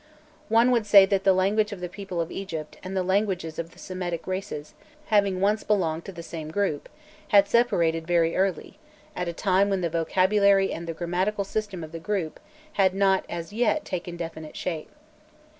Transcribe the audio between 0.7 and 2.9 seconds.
would say that the language of the people of Egypt